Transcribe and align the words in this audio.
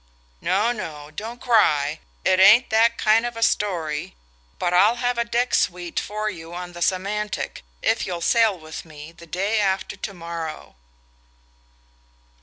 No, 0.41 0.71
no, 0.71 1.11
don't 1.11 1.39
cry 1.39 1.99
it 2.25 2.39
ain't 2.39 2.71
that 2.71 2.97
kind 2.97 3.23
of 3.23 3.37
a 3.37 3.43
story... 3.43 4.15
but 4.57 4.73
I'll 4.73 4.95
have 4.95 5.19
a 5.19 5.23
deck 5.23 5.53
suite 5.53 5.99
for 5.99 6.27
you 6.27 6.55
on 6.55 6.73
the 6.73 6.81
Semantic 6.81 7.63
if 7.83 8.07
you'll 8.07 8.19
sail 8.21 8.57
with 8.57 8.83
me 8.83 9.11
the 9.11 9.27
day 9.27 9.59
after 9.59 9.95
to 9.95 10.13
morrow." 10.15 10.75